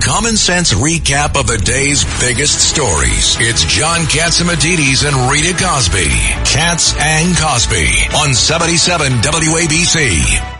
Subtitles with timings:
[0.00, 3.36] common sense recap of the day's biggest stories.
[3.40, 6.08] It's John Catsimatidis and Rita Cosby.
[6.44, 10.54] Katz and Cosby on 77 WABC.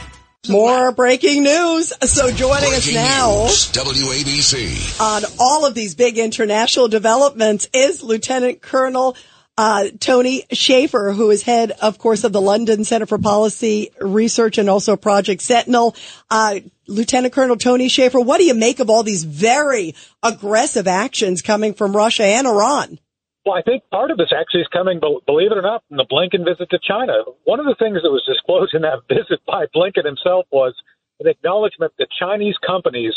[0.49, 1.93] More breaking news.
[2.11, 5.01] So joining us now News, WABC.
[5.01, 9.17] on all of these big international developments is Lieutenant Colonel
[9.59, 14.57] uh, Tony Shaffer, who is head, of course, of the London Center for Policy Research
[14.57, 15.97] and also Project Sentinel.
[16.31, 21.43] Uh, Lieutenant Colonel Tony Shaffer, what do you make of all these very aggressive actions
[21.43, 23.01] coming from Russia and Iran?
[23.45, 26.07] Well, I think part of this actually is coming, believe it or not, from the
[26.07, 27.25] Blinken visit to China.
[27.43, 30.75] One of the things that was disclosed in that visit by Blinken himself was
[31.19, 33.15] an acknowledgement that Chinese companies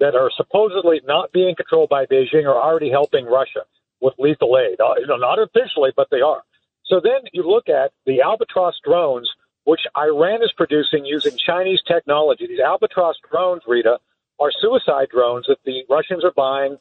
[0.00, 3.64] that are supposedly not being controlled by Beijing are already helping Russia
[4.00, 4.80] with lethal aid.
[4.80, 6.42] Uh, you know, not officially, but they are.
[6.86, 9.30] So then you look at the Albatross drones,
[9.64, 12.46] which Iran is producing using Chinese technology.
[12.46, 13.98] These Albatross drones, Rita,
[14.40, 16.78] are suicide drones that the Russians are buying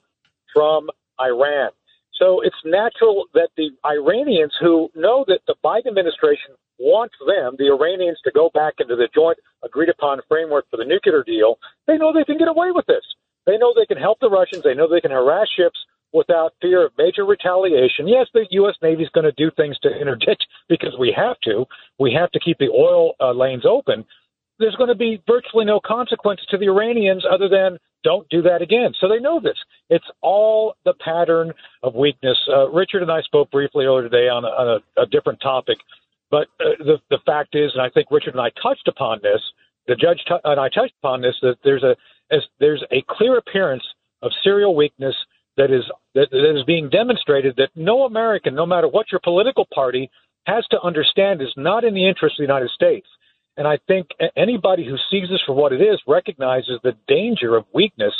[0.53, 1.71] from Iran.
[2.13, 7.69] So it's natural that the Iranians who know that the Biden administration wants them, the
[7.69, 11.97] Iranians, to go back into the joint agreed upon framework for the nuclear deal, they
[11.97, 13.03] know they can get away with this.
[13.45, 14.63] They know they can help the Russians.
[14.63, 15.79] They know they can harass ships
[16.13, 18.07] without fear of major retaliation.
[18.07, 18.75] Yes, the U.S.
[18.81, 21.65] Navy is going to do things to interdict because we have to.
[21.99, 24.05] We have to keep the oil uh, lanes open.
[24.59, 28.61] There's going to be virtually no consequence to the Iranians other than don't do that
[28.61, 28.93] again.
[28.99, 29.57] So they know this.
[29.89, 31.51] It's all the pattern
[31.83, 32.37] of weakness.
[32.51, 35.77] Uh, Richard and I spoke briefly earlier today on a, on a, a different topic,
[36.31, 39.41] but uh, the the fact is, and I think Richard and I touched upon this.
[39.87, 41.95] The judge t- and I touched upon this that there's a
[42.31, 43.83] as there's a clear appearance
[44.21, 45.15] of serial weakness
[45.57, 45.83] that is
[46.15, 50.09] that, that is being demonstrated that no American, no matter what your political party,
[50.45, 53.07] has to understand is not in the interest of the United States.
[53.57, 57.65] And I think anybody who sees this for what it is recognizes the danger of
[57.73, 58.13] weakness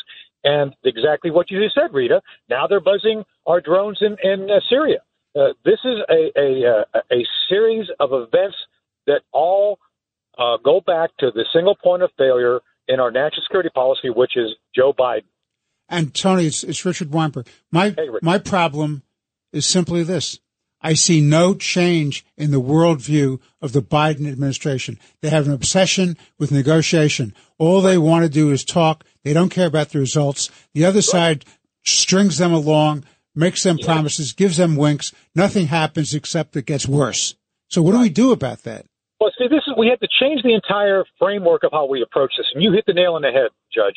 [0.44, 2.22] and exactly what you just said, Rita.
[2.50, 5.00] Now they're buzzing our drones in, in uh, Syria.
[5.36, 8.58] Uh, this is a, a, uh, a series of events
[9.06, 9.78] that all
[10.38, 14.38] uh, go back to the single point of failure in our national security policy, which
[14.38, 15.26] is Joe Biden.
[15.90, 17.48] And Tony, it's, it's Richard Weinberg.
[17.72, 18.24] My Hey, Rick.
[18.24, 19.04] my problem
[19.54, 20.40] is simply this:
[20.82, 25.00] I see no change in the worldview of the Biden administration.
[25.22, 27.34] They have an obsession with negotiation.
[27.58, 29.04] All they want to do is talk.
[29.24, 30.50] They don't care about the results.
[30.74, 31.46] The other side
[31.84, 35.14] strings them along, makes them promises, gives them winks.
[35.34, 37.36] Nothing happens except it gets worse.
[37.70, 38.86] So what do we do about that?
[39.20, 42.34] Well, see, this is we have to change the entire framework of how we approach
[42.38, 43.96] this, and you hit the nail on the head, Judge.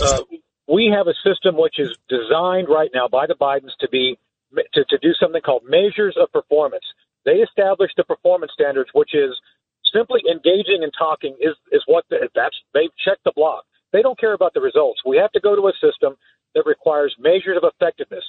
[0.00, 0.20] Uh,
[0.68, 4.18] we have a system which is designed right now by the Bidens to be
[4.74, 6.84] to, to do something called measures of performance.
[7.24, 9.34] They established the performance standards, which is
[9.92, 13.64] simply engaging and talking is is what the, that's they've checked the block.
[13.92, 15.00] They don't care about the results.
[15.06, 16.16] We have to go to a system
[16.54, 18.24] that requires measures of effectiveness.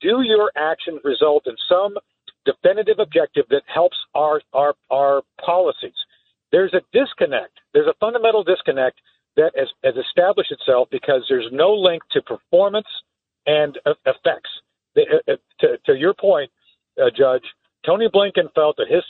[0.00, 1.96] Do your actions result in some
[2.44, 5.98] definitive objective that helps our our our policies?
[6.50, 7.58] There's a disconnect.
[7.72, 9.00] There's a fundamental disconnect
[9.36, 12.86] that has, has established itself because there's no link to performance
[13.46, 14.50] and effects.
[14.94, 16.50] The, to, to your point,
[17.00, 17.44] uh, Judge,
[17.84, 19.02] Tony Blinken felt that his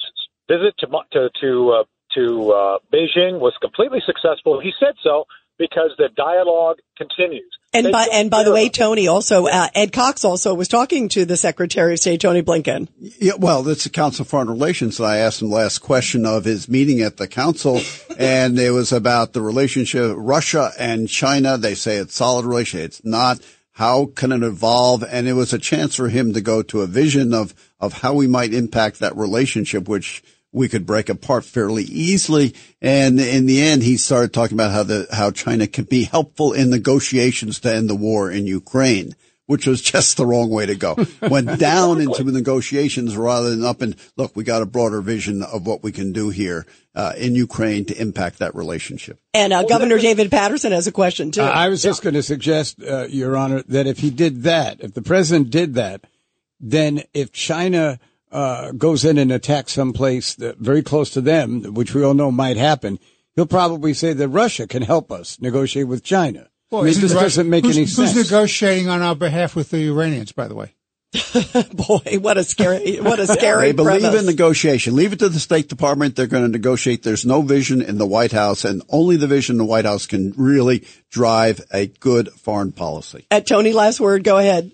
[0.48, 1.84] visit to to to, uh,
[2.14, 4.60] to uh, Beijing was completely successful.
[4.60, 5.26] He said so
[5.58, 7.50] because the dialogue continues.
[7.74, 11.08] And They by and by the way, Tony also uh, Ed Cox also was talking
[11.10, 12.88] to the Secretary of State Tony Blinken.
[12.98, 14.98] Yeah, well, that's the Council of Foreign Relations.
[14.98, 17.80] And I asked him last question of his meeting at the council,
[18.18, 21.56] and it was about the relationship Russia and China.
[21.56, 22.86] They say it's solid relationship.
[22.86, 23.40] It's not.
[23.74, 25.02] How can it evolve?
[25.02, 28.12] And it was a chance for him to go to a vision of of how
[28.12, 30.22] we might impact that relationship, which
[30.52, 32.54] we could break apart fairly easily.
[32.80, 36.52] And in the end, he started talking about how the how China can be helpful
[36.52, 39.14] in negotiations to end the war in Ukraine
[39.46, 40.96] which was just the wrong way to go.
[41.20, 45.66] Went down into negotiations rather than up and look, we got a broader vision of
[45.66, 49.18] what we can do here uh, in Ukraine to impact that relationship.
[49.34, 51.42] And uh, Governor David Paterson has a question too.
[51.42, 54.80] Uh, I was just going to suggest, uh, Your Honor, that if he did that,
[54.80, 56.04] if the president did that,
[56.60, 57.98] then if China
[58.32, 62.32] uh, goes in and attacks someplace that, very close to them, which we all know
[62.32, 62.98] might happen,
[63.36, 66.48] he'll probably say that Russia can help us negotiate with China.
[66.72, 68.30] I mean, this Russia- doesn't make who's, any who's sense.
[68.30, 70.74] negotiating on our behalf with the Iranians, by the way?
[71.74, 74.20] Boy, what a scary, what a scary They believe premise.
[74.20, 74.96] in negotiation.
[74.96, 76.16] Leave it to the State Department.
[76.16, 77.02] They're going to negotiate.
[77.02, 80.06] There's no vision in the White House, and only the vision in the White House
[80.06, 83.26] can really drive a good foreign policy.
[83.30, 84.24] At Tony, last word.
[84.24, 84.72] Go ahead.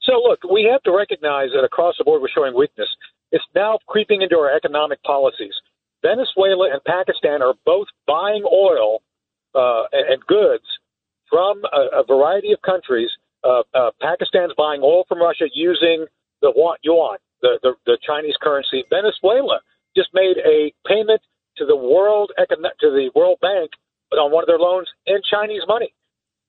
[0.00, 2.88] So, look, we have to recognize that across the board we're showing weakness.
[3.32, 5.54] It's now creeping into our economic policies.
[6.02, 9.02] Venezuela and Pakistan are both buying oil
[9.54, 10.64] uh, and, and goods
[11.28, 13.10] from a, a variety of countries.
[13.42, 16.06] Uh, uh, Pakistan's buying oil from Russia using
[16.42, 16.52] the
[16.82, 18.84] yuan, the, the, the Chinese currency.
[18.90, 19.60] Venezuela
[19.96, 21.20] just made a payment
[21.56, 23.70] to the World Econo- to the World Bank
[24.12, 25.92] on one of their loans in Chinese money.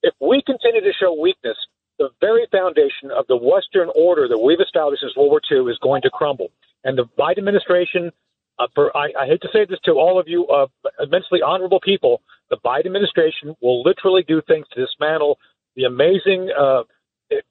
[0.03, 1.57] If we continue to show weakness,
[1.97, 5.77] the very foundation of the Western order that we've established since World War II is
[5.81, 6.51] going to crumble.
[6.83, 8.11] And the Biden administration,
[8.59, 10.67] uh, for I, I hate to say this to all of you uh,
[11.01, 15.39] immensely honorable people, the Biden administration will literally do things to dismantle
[15.75, 16.83] the amazing uh,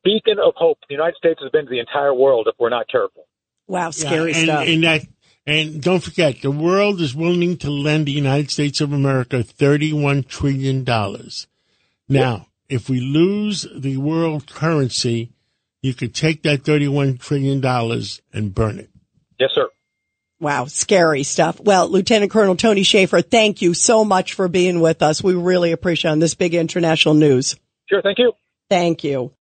[0.04, 2.88] beacon of hope the United States has been to the entire world if we're not
[2.88, 3.26] careful.
[3.66, 4.68] Wow, scary yeah, and, stuff.
[4.68, 5.02] And that
[5.46, 10.26] and don't forget, the world is willing to lend the United States of America $31
[10.26, 10.84] trillion.
[12.08, 15.32] Now, if we lose the world currency,
[15.82, 17.64] you could take that $31 trillion
[18.32, 18.90] and burn it.
[19.38, 19.68] Yes, sir.
[20.40, 21.60] Wow, scary stuff.
[21.60, 25.22] Well, Lieutenant Colonel Tony Shaffer, thank you so much for being with us.
[25.22, 27.56] We really appreciate on this big international news.
[27.88, 28.32] Sure, thank you.
[28.68, 29.34] Thank you.